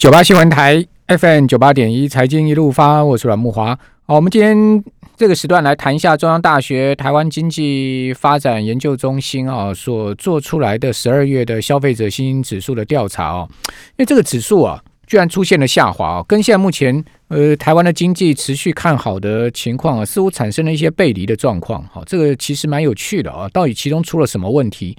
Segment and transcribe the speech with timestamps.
[0.00, 3.78] 九八新闻台 FM 九八点一财经一路发，我是阮木华。
[4.06, 4.82] 好，我们今天
[5.14, 21.84] 这个时段来谈一下中央大学台湾经济发展研究中心啊所做出来的十二月的消费者信心指数的调查哦，因为这个指数啊居然出现了下滑哦，跟现在目前呃台湾的经济持续看好的情况啊，似乎产生了一些背离的状况。
[21.92, 24.96] 好，这个其实蛮有趣的啊，到底其中出了什么问题？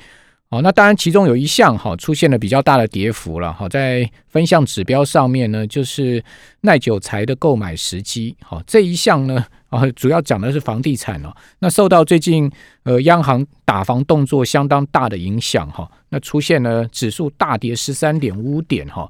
[0.53, 3.53] 好，那当然，其中有一项哈出现了比较大的跌幅了。
[3.53, 6.21] 好，在分项指标上面呢，就是
[6.59, 8.35] 耐久材的购买时机。
[8.43, 11.33] 好，这一项呢，啊，主要讲的是房地产哦。
[11.59, 12.51] 那受到最近
[12.83, 19.09] 呃央行打房动作相当大的影响哈，那出现了指数大跌十三点五点哈。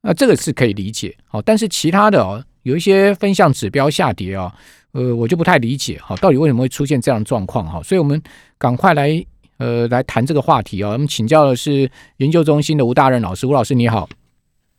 [0.00, 1.16] 那这个是可以理解。
[1.28, 4.52] 好，但是其他的哦，有一些分项指标下跌啊，
[4.90, 7.80] 呃，我就不太理解哈，到底为什么会出现这样的状况哈？
[7.84, 8.20] 所以我们
[8.58, 9.24] 赶快来。
[9.62, 10.90] 呃，来谈这个话题啊。
[10.90, 14.08] 我们请教的是研究中心的吴大任老师，吴老师你好。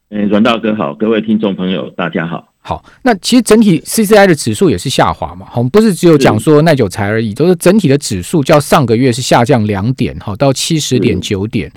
[0.10, 2.50] 嗯，阮大哥好，各位听众朋友大家好。
[2.60, 11.72] 好，那其实整体 CCI 的指数也是下滑嘛，我们不是只有讲说耐久材而已，都是整体的指数较上个月是下降两点，哈，到七十点九点。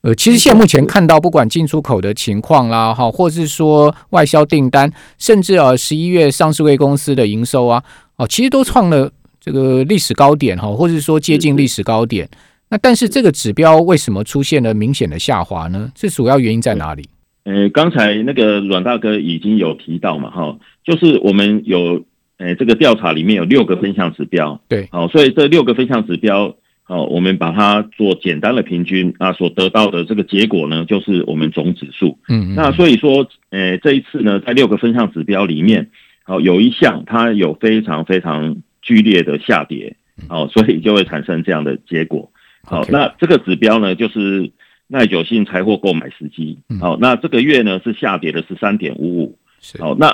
[0.00, 7.84] 呃，其实现目前看到，不管进出口的情况啦，哈，或是说外销订单，甚至啊十一月上市位公司的营收啊，
[8.16, 9.12] 哦，其实都创了。
[9.42, 12.28] 这个历史高点哈，或者说接近历史高点，
[12.70, 15.90] 那但是这个指标为什么出现了明显的下滑呢？
[15.96, 17.04] 是主要原因在哪里？
[17.44, 22.04] 呃，刚才那个阮大哥已经有提到嘛，哈，就是我们有
[22.38, 26.54] 呃这个调查里面有六个分项指标，对，好，所以这六个分项指标，
[26.84, 35.90] 好，我们把它做简单的平均啊，所得到的这个结果呢，就是我们总指数，嗯，那所以说，呃，这一次呢，在六个分项指标里面，
[36.22, 38.56] 好，有一项它有非常非常。
[38.82, 39.94] 剧烈的下跌，
[40.26, 42.32] 好，所以就会产生这样的结果。
[42.70, 44.52] 好，那这个指标呢，就是
[44.86, 46.56] 耐久性财货购买时机。
[46.80, 49.38] 好，那这个月呢是下跌的十三点五五。
[49.80, 50.06] 好，那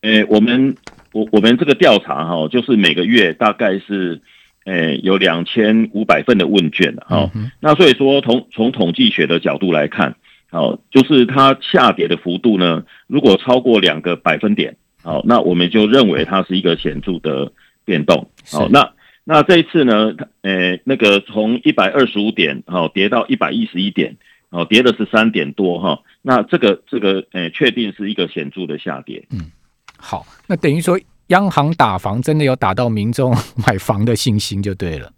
[0.00, 0.74] 呃，我们
[1.12, 4.22] 我我们这个调查哈，就是每个月大概是
[4.64, 7.04] 呃有两千五百份的问卷的。
[7.06, 10.16] 好，那所以说从从统计学的角度来看，
[10.50, 17.52] 好，就是它下跌的幅度呢，如果超过两个百分点，好，那我们就认为它是一个显著的。
[17.88, 18.92] 变动好，那
[19.30, 20.14] 那这一次呢？
[20.40, 24.16] 呃，那个从一百二十五点哦跌到一百一十一点，
[24.48, 26.00] 哦，跌了是三点多哈。
[26.22, 29.22] 那这个这个呃，确定是一个显著的下跌。
[29.30, 29.52] 嗯，
[29.98, 33.30] 好，那等于说央行打房真的有打到民众
[33.66, 35.12] 买房的信心就对了。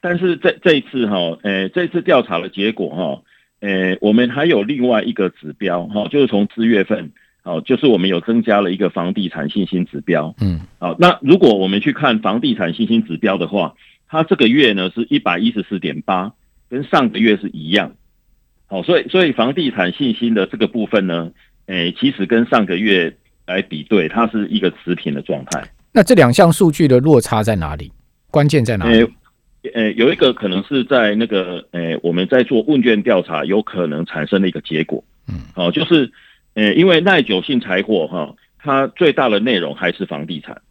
[0.00, 3.22] 但是这这一次哈，呃，这次调查的结果哈，
[3.58, 7.10] 呃，我们还有另外一个指标哈，就是从四月份。
[7.44, 10.34] 好，就是我们有增加了一个房地产信心指标。
[10.40, 13.74] 嗯，好，那如果我们去看房地产信心指标的话，
[14.08, 16.32] 它这个月呢是一百一十四点八，
[16.70, 17.92] 跟上个月是一样。
[18.66, 21.30] 好，所以所以房地产信心的这个部分呢，
[21.66, 23.14] 诶，其实跟上个月
[23.46, 25.62] 来比对，它是一个持平的状态。
[25.92, 27.92] 那这两项数据的落差在哪里？
[28.30, 29.06] 关键在哪里？
[29.74, 35.04] 诶，有一个可能是在那个诶，我们在做问卷调查，有可能产生的一个结果。
[35.28, 36.10] 嗯，好，就是。
[36.54, 40.62] 呃，因为耐久性财货哈，它最大的内容还是房地产。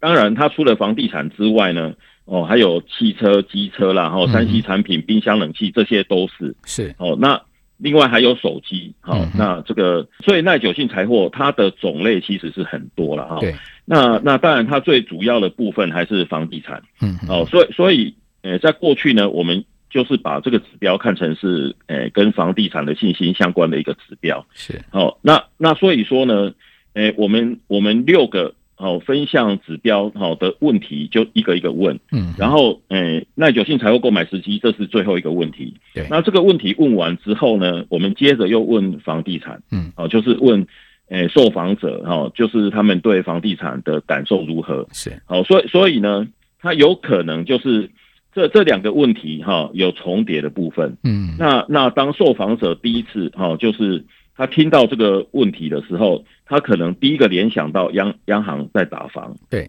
[0.00, 1.92] 当然，它除了房地产之外呢，
[2.24, 7.14] 哦，还有汽车、机车啦，然后三 C 产品、冰箱、冷气，这些都是是哦。
[7.20, 7.42] 那
[7.76, 13.38] 另外还有手机，好，那这个所以耐久性财货它的种类其实是很多了哈。
[13.40, 13.54] 对。
[13.84, 16.82] 那那当然，它最主要的部分还是房地产。
[17.02, 17.18] 嗯。
[17.28, 19.64] 哦，所以所以呃，在过去呢，我们。
[19.90, 24.46] 就是把这个指标看成是，诶，跟房地产的信心相关的一个指标。
[24.54, 26.54] 是，好，那那所以说呢，
[26.94, 35.74] 诶，我们我们六个好分项指标好的问题就一个一个问，嗯，然后诶，耐久性财务购买时机这是最后一个问题。
[35.92, 40.64] 对，那这个问题问完之后呢，我们接着又问房地产，嗯，哦，就是问
[41.08, 44.86] 诶受访者哈，就是他们对房地产的感受如何？
[44.92, 46.28] 是，好，所以所以呢，
[46.60, 47.90] 他有可能就是。
[48.32, 54.04] 这这两个问题哈有重叠的部分，嗯，那那当受访者第一次哈就是
[54.36, 59.68] 他听到这个问题的时候，他可能第一个联想到央央行在打房，对，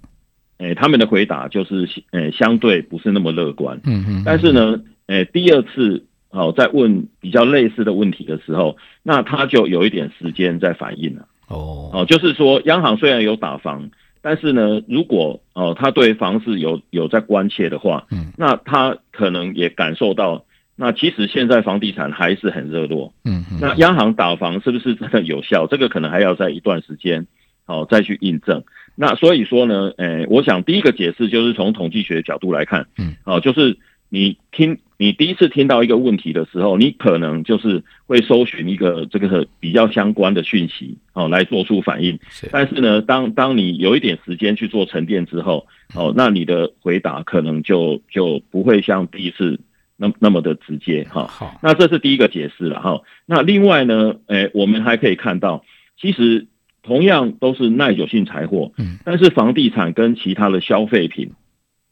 [0.60, 11.90] 诶，他们的回答就是诶相对不是那么乐观，嗯嗯，但是呢，诶，第二次好在问比较类似的问题的时候，那他就有一点时间在反应了，哦。
[11.94, 13.90] 哦，就是说央行虽然有打房。
[14.22, 20.46] 但是呢，如果哦，他对房市有有在关切的话，嗯，那他可能也感受到，
[20.76, 25.66] 那其实现在房地产还是很热络，嗯，那央行打房是不是真的有效？
[25.68, 27.26] 这个可能还要在一段时间，
[27.66, 28.64] 好再去印证。
[28.96, 33.78] 那所以说呢，诶，我想第一个解释就是从统计学角度来看，嗯，哦，就是
[34.10, 42.20] 你听你第一次听到一个问题的时候，你可能就是会搜寻一个这个比较相关的讯息哦，来做出反应。
[42.52, 45.66] 但是呢，当当你有一点时间去做沉淀之后，
[45.96, 49.60] 哦，那你的回答可能就就不会像第一次
[49.98, 51.26] 那那么的直接哈。
[51.26, 53.02] 好，那这是第一个解释了哈。
[53.26, 55.66] 那另外呢，诶，我们还可以看到，
[56.00, 56.46] 其实
[56.84, 61.32] 同样都是耐久性财货，嗯，但是房地产跟其他的消费品。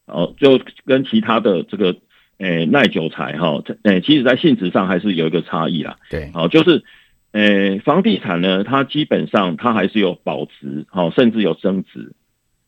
[0.05, 1.95] 哦，就跟其他的这个
[2.39, 5.97] 诶耐久材哈，诶，其实在性质上还是有一个差异啦。
[6.09, 6.83] 对，好，就是
[7.33, 12.13] 诶房地产呢，它基本上它还是有保值，好，甚至有增值，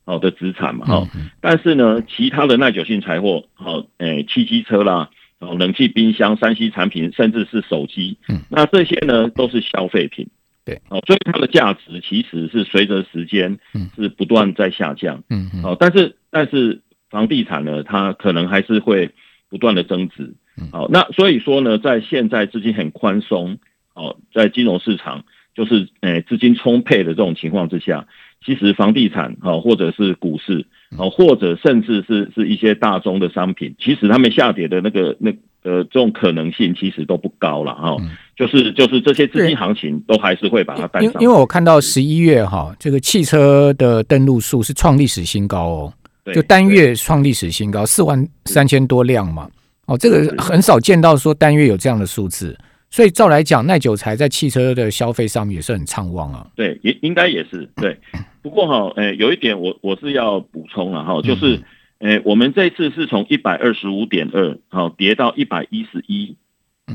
[0.06, 1.08] 好的资产嘛，哈。
[1.40, 5.10] 但是呢，其他的耐久性财货，好，诶，汽机车啦，
[5.40, 10.28] 哦，冷气、冰箱、三 C 产品，甚至是手机，嗯，那这些呢都是消费品。
[10.66, 15.24] 对，哦，所以它的价值其实是随着时间，嗯，是不断在下降。
[15.30, 15.64] 嗯嗯。
[15.64, 16.82] 哦，但是但是。
[17.12, 19.12] 房地产呢，它可能还是会
[19.52, 20.34] 不断的增值，
[20.72, 23.58] 好，那所以说呢，在现在资金很宽松，
[23.94, 28.08] 哦，在金融市场就是诶资金充沛的这种情况之下，
[28.46, 30.66] 其实房地产哦，或者是股市
[30.98, 35.32] 哦，或者甚至是是一些大宗的商品，其实他们下跌的那个那
[35.64, 37.98] 呃这种可能性其实都不高了哈，
[38.38, 41.22] 就是就是这些资金行情都还是会把它带上。
[41.22, 45.94] 因为我看到十一月哈，这个汽车的登录数是创历史新高哦。
[46.34, 49.50] 就单月创历史新高，四万三千多辆嘛。
[49.88, 52.58] 哦，这个很少见到说单月有这样的数字，
[52.90, 56.48] 所以照来讲，耐久材在汽车的消费上面也是很畅旺啊。
[56.56, 57.98] 对，也应该也是对。
[58.42, 61.62] 不过哈，诶，有一点我我是要补充了哈，就是
[62.00, 66.36] 诶，我们这次是从一百二十五点二好跌到一百一十一。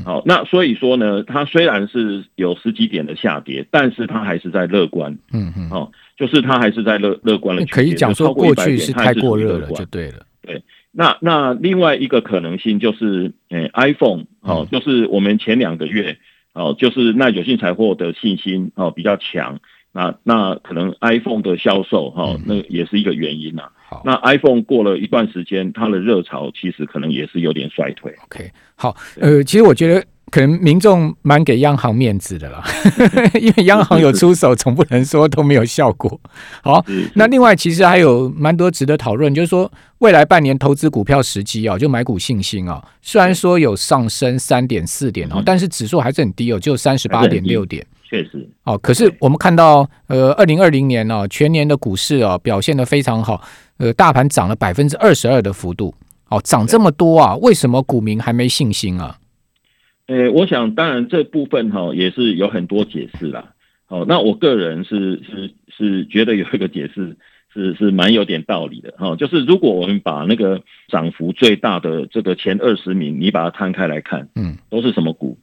[0.03, 5.17] 好，那所以说呢，它虽然是有十几点的下跌，但是它还是在乐观。
[5.31, 7.65] 嗯嗯，好，就是它还是在乐乐观的。
[7.65, 10.25] 可以讲说过去是太过热了，就对了。
[10.41, 16.17] 对，那那另外一个可能性就是，诶，iPhone，哦，就是我们前两个月，
[16.53, 19.59] 哦，就是耐久性财货的信心哦比较强，
[19.97, 23.63] 那那可能 iPhone 的销售哈，那也是一个原因呐。
[24.03, 28.13] 那 iPhone 过了一段时间，它的热潮其实可能也是有点衰退。
[28.25, 32.63] OK，好，呃，其实我觉得可能民众蛮给央行面子的啦，
[33.41, 36.19] 因为央行有出手，总不能说都没有效果。
[36.61, 36.85] 好，
[37.15, 47.83] 那另外其实还有蛮多值得讨论，就是说未来半年投资股票时机啊，就买股信心啊，虽然说有上升三点四点哦，但是指数还是很低哦，就三十八点六点。
[48.09, 53.41] 确实，哦，可是我们看到，呃，二零二零年呢，全年的股市啊表现的非常好，
[53.79, 55.93] 呃，大盘涨了百分之二十二的幅度，
[56.29, 59.17] 哦，涨这么多啊，为什么股民还没信心啊？
[60.05, 63.53] 呃，我想当然这部分哈也是有很多解释啦。
[63.89, 67.17] 哦，那我个人是是是觉得有一个解释
[67.53, 75.37] 是是蛮有点道理的哈，就是如果我们把那个涨幅最大的这个前二十名，你把它摊开来看，嗯，都是什么股？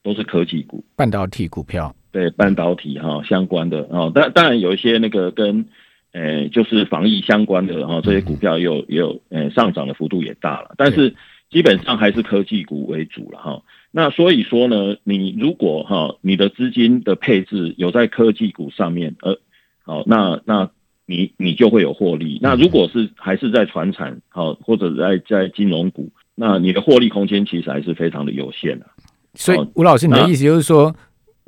[0.00, 1.94] 都是科技股、半导体股票。
[2.10, 5.66] 对半导体哈相关的啊，当当然有一些那个跟
[6.12, 11.14] 诶就是防疫相关的哈，这些股票也有也有诶上涨的幅度也大了，但是
[11.50, 13.62] 基本上还是科技股为主了哈。
[13.90, 19.38] 那所以说呢，你如果哈你的资金的配置有在科技股上面，呃，
[19.84, 20.70] 好那那
[21.04, 22.38] 你你就会有获利。
[22.40, 28.86] 那如果是还是在船产好或者在在金融股，那你的获利空间其实还是非常的有限的。
[29.34, 30.94] 所以吴老师，你的意思就是说？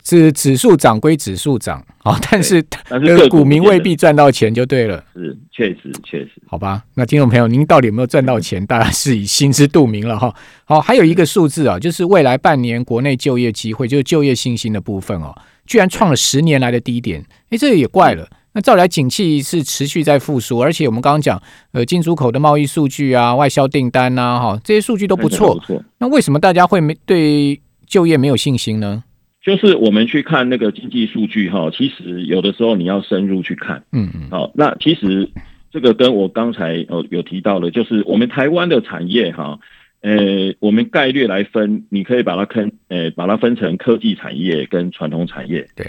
[0.04, 5.04] 是指数涨归指数涨，啊， 但是但是股民未必赚到钱就对了。
[5.14, 6.30] 是，确实确实。
[6.46, 8.64] 好吧，那听众朋友，您到底有没有赚到钱？
[8.66, 10.34] 大家是以心知肚明了哈。
[10.64, 15.34] 好，还有一个数字啊，就是未来半年国内就业机会，就是就业信心的部分哦，
[15.66, 17.24] 居然创了十年来的低点。
[17.50, 18.28] 哎，这也怪了。
[18.52, 21.40] 那照来景气是持续在复苏，而且我们刚刚讲，
[21.70, 25.56] 呃，进出口的贸易数据啊，外销订单呐，哈，这些数据都不错。
[25.98, 29.04] 那为什么大家会没对就业没有信心呢？
[29.42, 35.30] 就是我们去看那个经济数据哈，其实有的时候你要深入去看，嗯嗯，好，那其实
[35.70, 39.58] 这个跟我刚才哦有提到的，就是我们台湾的产业哈，
[40.02, 45.86] 呃，我们概略来分，你可以把它分，呃，把它分成科技产业跟传统产业，对，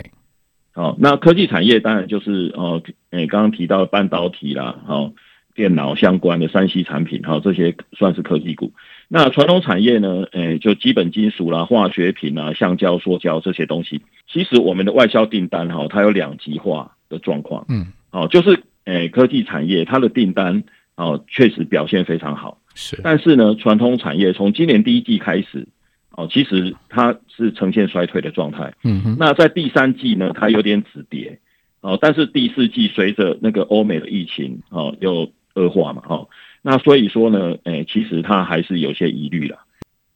[0.74, 5.12] 好，那科技产业当然就是哦，诶，刚刚提到半导体啦，好。
[5.54, 8.72] 电脑相关的三 C 产品，哈，这些算是科技股。
[9.14, 10.24] 那传统产业呢？
[10.32, 14.02] 诶，就基本金属啦、化学品啦、橡胶、塑胶这些东西。
[14.26, 17.66] 其实我们的外销订单，哈，它有两极化的状况。
[17.68, 20.64] 嗯，哦，就是诶，科技产业它的订单，
[20.96, 22.62] 哦，确实表现非常好。
[22.74, 25.68] 是，但是呢，传统产业从今年第一季开始，
[26.12, 28.74] 哦，其实它是呈现衰退的状态。
[28.86, 29.18] 嗯哼。
[29.20, 31.38] 那在第三季呢，它有点止跌。
[31.82, 36.28] 哦，但是第四季随着那个欧美的疫情，哦，又恶化嘛，哈，
[36.62, 39.60] 那所以说呢，诶，其实它还是有些疑虑了。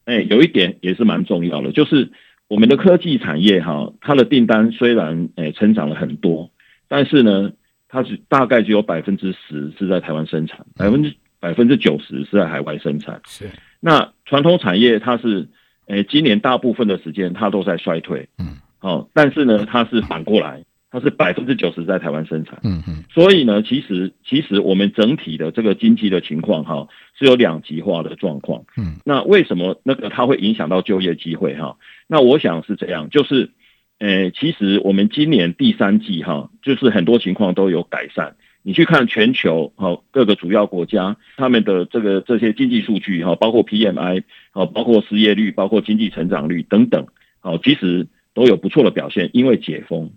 [0.06, 2.12] 哎，有一点也是蛮重要的，就是
[2.48, 6.52] 我们的科技产业哈，它的订单虽然哎成长了很多，
[6.88, 7.52] 但是呢，
[7.88, 13.20] 它是大概只有百分之十是在台湾生产，百分之百分之九十是在海外生产。
[13.26, 13.50] 是，
[13.80, 15.48] 那传统产业它是，
[15.88, 18.30] 哎，今年大部分的时间它都在衰退。
[18.38, 20.64] 嗯，好，但是呢，它是反过来。
[20.96, 26.88] 它是百分之九十在台湾生产，嗯嗯，所以呢，其实其实我们整体的这个经济的情况哈
[27.20, 31.76] 是有两极化的状况，嗯，那为什么那个它会影响到就业机会哈？
[32.08, 33.52] 那我想是这样，就是，
[34.00, 38.38] 呃，其实我们今年第三季哈，就是很多情况都有改善。
[38.64, 44.24] 你去看全球哈各个主要国家他们的这个这些经济数据哈，包括 PMI
[44.54, 47.06] 啊，包括失业率，包括经济成长率等等，
[47.42, 50.12] 好，其实都有不错的表现，因为解封。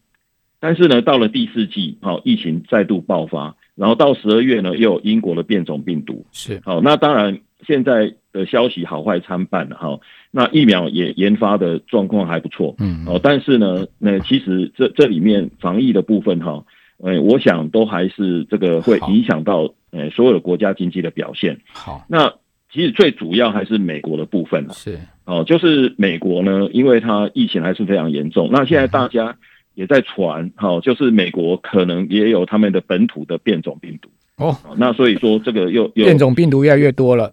[0.61, 10.01] 但是呢，到了第四季，好，疫情再度爆发，然后到十二月呢，又有英国的变种病毒，是好，那当然现在的消息好坏参半了哈。
[10.33, 16.65] 那疫苗也研发的状况还不错，嗯，哦，但是呢，那其实这这里面防疫的部分哈，
[16.99, 21.61] 呃，我想都还是这个会影响到呃所有的国家经济的表现。
[21.73, 22.35] 好，那
[22.73, 29.37] 其实最主要还是美国的部分了，是哦，就是美国呢，因为它疫情还是非常严重，那现在大家。
[29.79, 34.09] 也在传，好，就是美国可能也有他们的本土的变种病毒。
[34.37, 37.33] 哦，那所以说这个又又变种病毒越来越多了，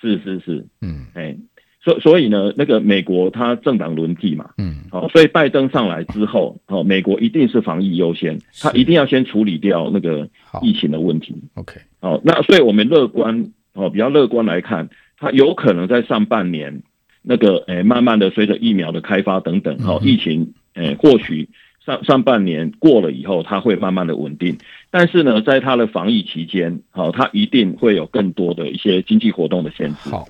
[0.00, 1.36] 是是是，嗯，哎，
[1.82, 10.28] 所所以呢，那个美国它政党轮替嘛，嗯，好，所以拜登上来之后，哦，美国一定是防疫优先，他一定要先处理掉那个
[10.62, 16.82] 疫情的问题，OK，好，那所以我们乐观，哦，比较乐观来看，它有可能在上半年
[17.20, 21.48] 那个，哎，慢慢的随着疫苗的开发等等，好，疫情，哎，或许。
[21.84, 24.58] 上上半年过了以后，它会慢慢的稳定，
[24.90, 30.10] 但是呢，在它的防疫期间，好，它一定会有更多的一些经济活动的限制。
[30.10, 30.28] 好，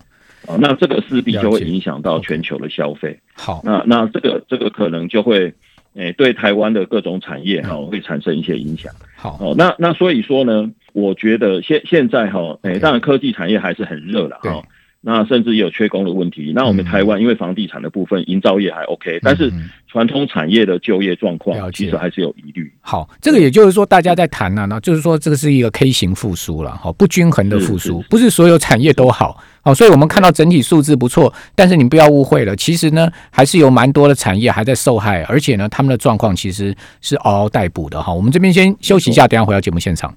[0.58, 3.18] 那这个势必就会影响到全球的消费。
[3.34, 5.52] 好，那那这个这个可能就会，
[5.94, 8.92] 诶，对台湾的各种产业哈会产生一些影响。
[9.16, 14.62] 好，哦，那那所以说呢，我觉得现现在哈，诶，当然科技产业还是很热了哈。
[15.02, 16.52] 那甚至也有缺工的问题。
[16.54, 19.50] 那我们台湾因为房地产的部分，营造业还 OK，但是
[19.88, 22.70] 传统产业的就业状况其实还是有疑虑。
[22.80, 29.42] 好，这个也就是说大家在谈呢，那就是说这个是一个 K 型复苏了，好，不均衡的复苏，不是所有产业都好。
[29.62, 38.12] 好，所以我们看到整体数字不错，但是你不要误会了，其实呢还是有蛮多的产业还在受害，而且呢他们的状况其实是嗷嗷待哺的哈。
[38.12, 40.14] 我们这边先休息一下，等下回到节目现场。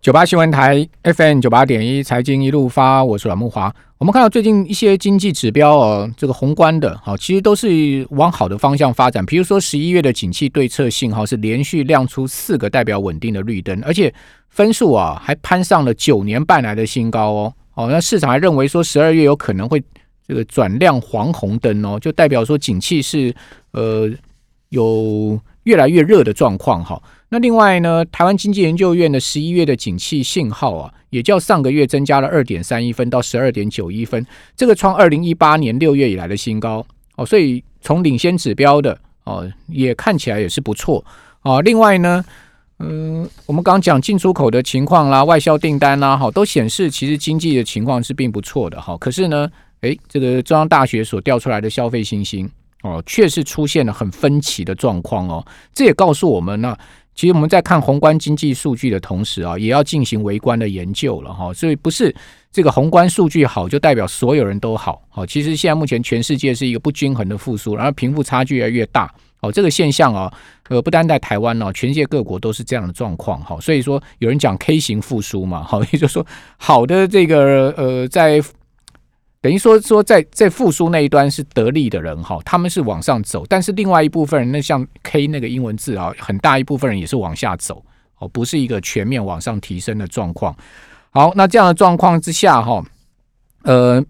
[0.00, 3.70] 九八新闻台 FM 九八点一财经一路发，我是阮木华。
[3.98, 9.24] 我们看到最近一些经济指标哦，这个宏观的，好，其实都是往好的方向发展。
[9.26, 14.10] 比如说十一月的景气对策信号是连续亮出四个代表稳定的绿灯，而且
[14.48, 17.54] 分数啊还攀上了九年半来的新高哦。
[17.74, 19.82] 哦，那市场还认为说十二月有可能会
[20.26, 23.34] 这个转亮黄红灯哦，就代表说景气是
[23.72, 24.10] 呃
[24.70, 26.98] 有越来越热的状况哈。
[27.32, 36.84] 那另外呢，台湾经济研究院的十一月的景气信号啊，也较上个月增加了二点三一分到十二点九一分，这个创二零一八年六月以来的新高
[37.14, 37.24] 哦。
[37.24, 41.04] 所以从领先指标的哦，也看起来也是不错
[41.42, 41.62] 哦。
[41.62, 42.24] 另外呢，
[42.80, 48.98] 嗯，我们刚讲进出口的情况啦，外销订单啦，哈，都显示其实经济的情况是并不错的哈。
[48.98, 49.48] 可是呢，
[49.82, 52.50] 诶，这个中央大学所调出来的消费信心
[52.82, 55.46] 哦，确实出现了很分歧的状况哦。
[55.72, 56.76] 这也告诉我们呢。
[57.14, 61.52] 其实我们在看宏观经济数据的同时啊，也要进行微观的研究了哈。
[61.52, 62.14] 所以不是
[62.50, 65.02] 这个宏观数据好就代表所有人都好。
[65.08, 69.12] 好，其实现在目前全世界是一个不均衡的复苏，然后贫富差距越来越大。
[69.40, 70.32] 哦，这个现象啊，
[70.68, 73.40] 呃，不单在台湾呢，全世界各国都是这样的状况。
[73.42, 76.26] 哈，所以说有人讲 K 型复苏嘛，好，也就是说
[76.56, 78.42] 好的这个呃在。
[79.42, 87.82] 等于说说在在复苏那一端是得利的人哈，他们是往上走，但是另外一部分人，那像 K 那个英文字啊，很大一部分人也是往下走
[88.18, 90.54] 哦，不是一个全面往上提升的状况。
[91.08, 92.84] 好，那这样的状况之下哈，
[93.62, 94.04] 呃，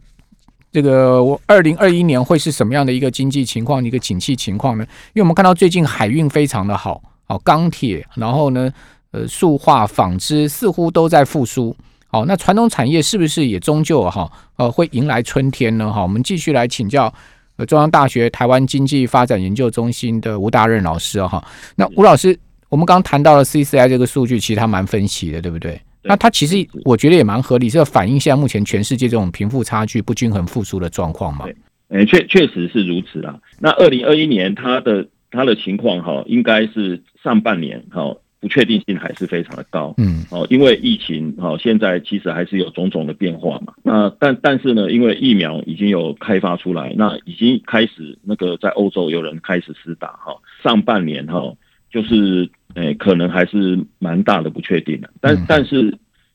[0.73, 4.85] 这个我二零二一年会是什么样的一个经济情况，一个景气情况呢？
[5.15, 8.69] 因为我们看到最近海运非常的好，好钢铁，然后呢，
[9.13, 11.77] 呃，塑化、纺织似乎都在复苏。
[12.13, 15.93] 好，那传统产业是不是也终究哈呃会迎来春天呢？
[15.93, 17.13] 哈，我们继续来请教
[17.57, 21.43] 呃中央大学台湾经济发展研究中心的吴大任老师哈。
[21.77, 22.37] 那吴老师，
[22.69, 25.81] 我们刚刚谈到了 CCI 这个数据，其实它蛮分析的，对不对？
[26.03, 31.47] 那它其实我觉得也蛮合理，是反映现在目前全世界这种贫富差距不均衡复苏的状况嘛？
[31.89, 33.39] 对，确确实是如此啦。
[33.61, 38.17] 那二零二一年它的它的情况哈，应该是上半年哈。
[38.41, 39.95] 不确定性还是非常的高。
[39.99, 43.75] 嗯，哦，因为疫情哦，现在其实还是有种种的变化嘛。
[43.83, 50.35] 那但但是呢，因为疫苗已经有开发出来，那已经开始那个在欧洲有人开始施打哈。
[50.63, 51.55] 上半年哈，
[51.93, 55.11] 就是诶，可能还是蛮大的不确定的。
[55.21, 55.95] 但但是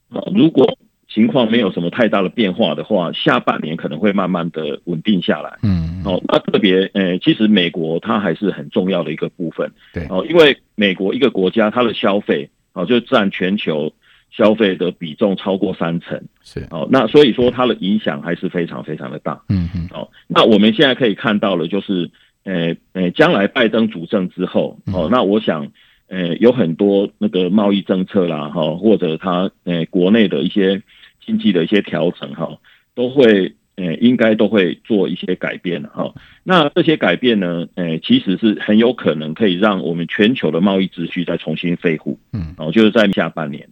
[0.10, 5.60] 哦，如果情况没有什么太大的变化的话，下半年可能会慢慢的稳定下来。
[5.62, 9.72] 嗯，哦，那特别，呃，其实美国它还是很重要的一个部分。
[9.94, 13.94] 对，哦，因为美国一个国家它的消费，哦，就占全球
[14.32, 16.22] 消费的比重超过三成。
[16.44, 19.40] 是，哦，那所以说它的影响还是非常非常的大。
[19.48, 19.88] 嗯嗯。
[19.92, 22.10] 哦，那我们现在可以看到了，就是，
[22.44, 25.72] 呃呃，将来拜登主政之后，哦，那我想，
[26.08, 30.82] 呃，有很多那个贸易政策啦，哈，或者他，呃，国内的一些。
[31.26, 32.58] 经济的一些调整哈，
[32.94, 36.14] 都会呃，应该都会做一些改变哈。
[36.44, 42.18] 那这些改变呢，呃，其实是很有可能可以让我们全球的贸易秩序再重新恢复。
[42.32, 43.68] 嗯，哦，就是在下半年，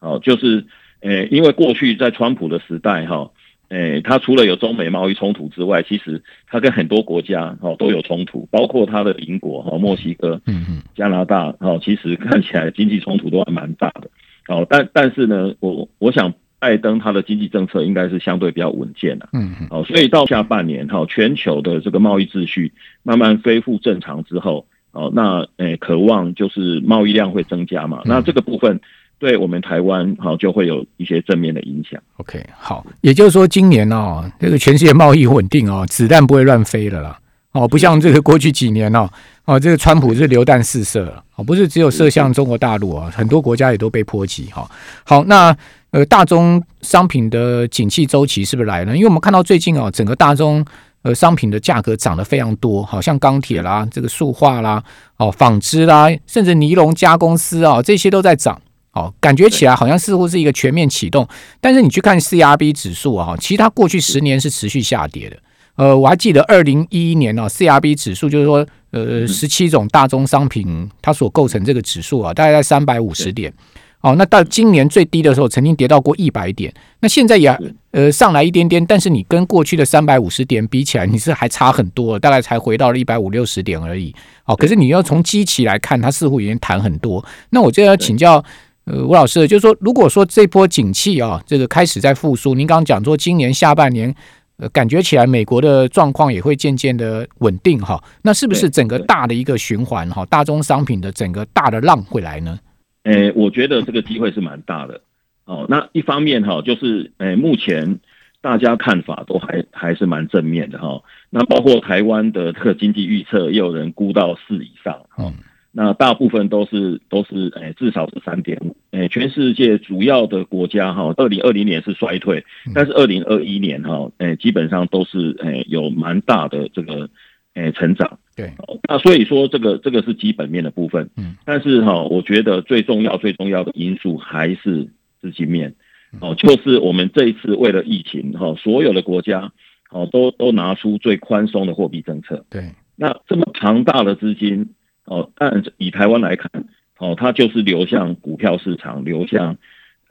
[0.00, 0.64] 哦，就是
[1.02, 3.30] 呃，因为过去在川普的时代哈，
[3.68, 14.10] 呃，他除了有中美贸易冲突之外，其实他跟很多国家哦都有冲突，包括他的邻国哈，墨西哥、嗯嗯、加拿大哦，其实看起来经济冲突都还蛮大的。
[14.48, 16.34] 哦，但但是呢，我我想。
[16.64, 28.80] 拜登他的经济政策应该是相对比较稳健的，嗯，哦，所以到下半年哈，全球的这个贸易秩序慢慢恢复正常之后，哦，那诶，渴望就是贸易量会增加嘛，那这个部分
[29.18, 32.00] 对我们台湾好就会有一些正面的影响。
[32.16, 37.18] OK，好，也就是说今年哦，这个全世界贸易稳定哦，子弹不会乱飞了啦，
[37.52, 39.06] 哦，不像这个过去几年哦，
[39.44, 44.66] 哦，这个川普是流弹四射了，哦，不是只有射向中国大陆啊，很多国家也都被波及哈。
[45.04, 45.54] 好，那。
[45.94, 48.96] 呃，大宗商品的景气周期是不是来了？
[48.96, 50.64] 因为我们看到最近啊，整个大宗
[51.02, 54.82] 呃商品的价格涨得非常多，好像钢铁啦、这个塑化啦、
[55.18, 58.60] 哦纺织啦，甚至尼龙加工司啊，这些都在涨。
[58.94, 61.28] 哦，感觉起来好像似乎是一个全面启动。
[61.60, 65.36] 但是你去看 CRB 指数啊，其实它过去十年是持续下跌的。
[65.76, 73.54] 呃，我还记得二零一一年呢，CRB 指数就是说，呃，十七种大宗商品它所构成这个指数啊，大概在三百五十点。
[74.04, 76.70] 哦，那到今年最低的时候，曾经跌到过一百点。
[77.00, 77.48] 那现在也
[77.90, 84.14] 呃上来一点点，但是你跟过去的三百五十点比起来，你是还差很多，大概才回到了一百五六十点而已。
[84.44, 87.24] 哦，可是你要从基期来看，它似乎已经弹很多。
[87.48, 88.44] 那我就要请教
[88.84, 94.14] 呃吴老师，就是说，如果说这波景气啊，这个开始在复苏，您刚刚讲说今年下半年，
[94.58, 98.04] 呃，感觉起来美国的状况也会渐渐的稳定哈。
[98.20, 102.58] 那是不是整个大的一个循环哈，大宗商品的整个大的浪会来呢？
[103.04, 105.00] 诶，我觉得这个机会是蛮大的。
[105.44, 108.00] 哦，那一方面哈，就是诶，目前
[108.40, 111.02] 大家看法都还还是蛮正面的哈。
[111.30, 115.02] 那包括台湾的这个经济预测，也有人估到四以上。
[115.18, 115.34] 嗯，
[115.70, 118.74] 那大部分都是都是诶，至少是三点五。
[118.92, 127.10] 诶，全世界主要的国家哈，二零二零年是衰退，但是二零二一年哈，诶，基本上都是诶有蛮大的这个
[127.52, 128.18] 诶成长。
[128.36, 128.52] 对，
[128.88, 134.88] 那所以说这个这个是基本面的部分，嗯，但是哈，我觉得最重要最重要的因素还是
[135.20, 135.74] 资金面，
[136.20, 139.52] 哦，就是我们这一次为了疫情哈，所有的国家
[139.90, 144.70] 哦都都拿出最宽松的货币政策，对，那这么庞大的资金
[145.04, 146.50] 哦，但以台湾来看，
[146.98, 149.56] 哦，它就是流向股票市场，流向。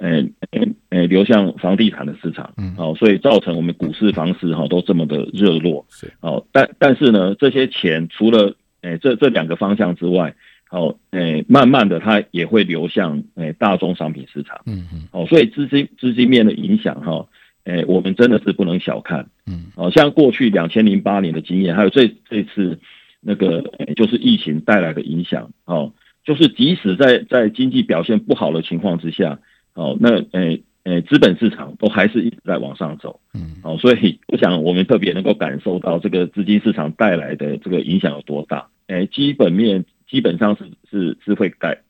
[0.04, 10.36] 诶诶诶，流向房地产的市场，嗯，好，所以造成我们股市、房市哈都这么的热络，是，好，但但是呢，这些钱除了诶这这两个方向之外，
[10.68, 17.26] 好，诶，慢慢的它也会流向诶大宗商品市场，嗯嗯，好，所以资金资金面的影响哈，
[17.63, 22.78] 诶，我们真的是不能小看，嗯，好像过去两千零八年的经验，还有这这次
[23.22, 23.62] 那个
[23.96, 25.94] 就是疫情带来的影响，哦，
[26.26, 29.39] 就是即使在在经济表现不好的情况之下。
[29.73, 38.67] 哦，那诶诶，资本市场都还是一直在往上走，嗯，哦，所以我想我们特别能够感受到这个资金市场带来的这个影响有多大。
[38.88, 41.81] 诶，基本面基本上是是是会改，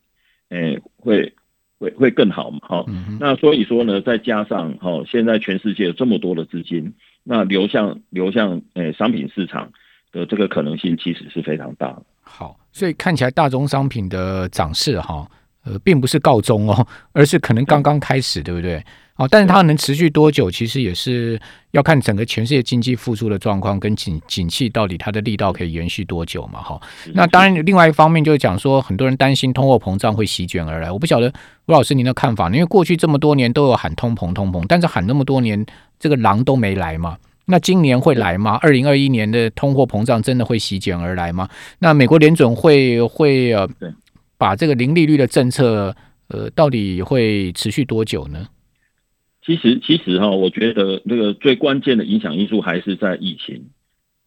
[0.50, 1.34] 诶，会
[1.80, 2.86] 会会更好嘛，好，
[3.20, 6.94] 那所以说呢，再加上哈，现在全世界有这么多的资金，
[7.24, 9.72] 那流向流向诶商品市场
[10.12, 12.04] 的这个可能性其实是非常大的。
[12.22, 15.28] 好，所以看起来大宗商品的涨势哈。
[15.64, 18.84] 呃，并不是告终哦， 而是可能刚刚开始，对不对？
[19.16, 26.64] 哦，但是它能持续多久，其实也是要看整个全世界经济复苏的状况跟景景气到底它的力道可以延续多久嘛？
[26.64, 26.82] 哈，
[27.14, 30.92] 那当然，另外一方面就是讲说，很多人担心通货膨胀会席卷而来。
[30.92, 31.32] 我不晓得
[31.68, 35.64] 吴老师您的看法，因为过去这么多年都有喊通膨通膨，但是喊那么多年，
[36.00, 37.16] 这个狼都没来嘛。
[37.46, 38.58] 那今年会来吗？
[38.64, 41.48] 二零二一年的通货膨胀真的会席卷而来吗？
[41.78, 43.70] 那美国联准会会呃？
[44.44, 45.96] 把这个零利率的政策，
[46.28, 48.46] 呃，到底会持续多久呢？
[49.42, 53.70] 其实，其实哈，我觉得那个最关键的影响因素还是在疫情。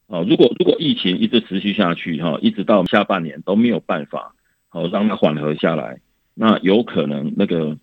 [0.07, 4.35] 哦，如果如果疫情一直持续下去哈，一直到下半年都没有办法
[4.70, 6.00] 好让它缓和下来，
[6.33, 7.76] 那有可能那个，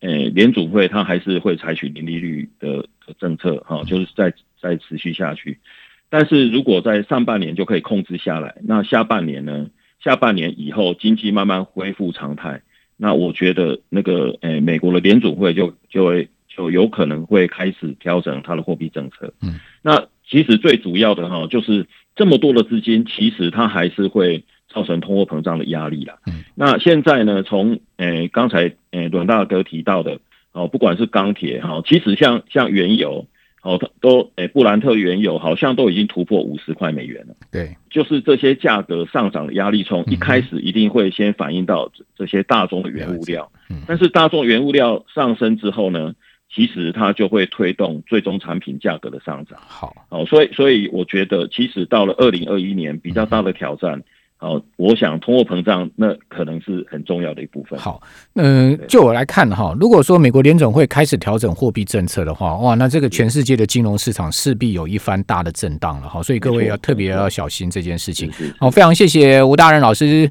[0.00, 2.84] 诶，联储会它还是会采取零利率的
[3.20, 5.60] 政策哈，就是再再持续下去。
[6.08, 9.68] 但是如果在上半年就可以控制下来，那下半年呢？
[10.06, 12.62] 下半年以后经济慢慢恢复常态，
[12.96, 19.34] 那我觉得那个诶，美国的联储会就就会就有可能会开始调整它的货币政策。
[19.42, 20.06] 嗯，那。
[20.28, 26.16] 其实最主要的哈，就是这么多的资金，其实它还是会造成通货膨胀的压力啦。
[26.26, 30.18] 嗯，那现在呢，从诶刚才诶阮大哥提到的
[30.50, 33.28] 哦，不管是钢铁哈，其实像像原油
[33.66, 37.34] 哦，都诶布兰特原油好像都已经突破五十块美元了。
[37.50, 43.50] 对，就是这些价格上涨的压力，从一开始一定会先反映到这些大宗的原物料。
[43.68, 46.14] 嗯，但是大宗原物料上升之后呢？
[46.48, 49.58] 其实它就会推动最终产品价格的上涨。
[49.66, 54.00] 好，哦，所以所以我觉得，其实到了二零二一年，比较大的挑战。
[54.38, 57.78] 好，我想通货膨胀那可能是很重要的一部分。
[57.78, 58.02] 好，
[58.34, 66.22] 嗯，就我来看哈，如果说美国联总会开始调整货币政策的话，哇，那这个全世界的金融市场势必有一番大的震荡了哈。
[66.22, 68.30] 所以各位要特别要小心这件事情。
[68.58, 70.30] 好，非常谢谢吴大人老师